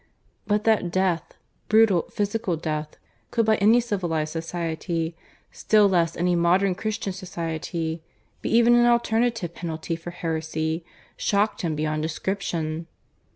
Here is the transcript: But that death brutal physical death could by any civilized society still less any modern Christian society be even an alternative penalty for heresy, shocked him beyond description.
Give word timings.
But 0.47 0.63
that 0.63 0.89
death 0.89 1.35
brutal 1.69 2.09
physical 2.11 2.57
death 2.57 2.97
could 3.29 3.45
by 3.45 3.57
any 3.57 3.79
civilized 3.79 4.33
society 4.33 5.15
still 5.51 5.87
less 5.87 6.17
any 6.17 6.35
modern 6.35 6.73
Christian 6.73 7.13
society 7.13 8.01
be 8.41 8.49
even 8.49 8.73
an 8.73 8.87
alternative 8.87 9.53
penalty 9.53 9.95
for 9.95 10.09
heresy, 10.09 10.83
shocked 11.17 11.61
him 11.61 11.75
beyond 11.75 12.01
description. 12.01 12.87